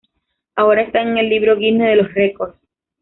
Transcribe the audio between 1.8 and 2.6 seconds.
de los Records".